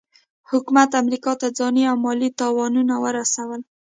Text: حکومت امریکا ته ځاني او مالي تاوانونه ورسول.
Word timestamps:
حکومت 0.49 0.89
امریکا 1.01 1.33
ته 1.41 1.47
ځاني 1.57 1.83
او 1.91 1.95
مالي 2.05 2.29
تاوانونه 2.41 2.95
ورسول. 3.03 3.61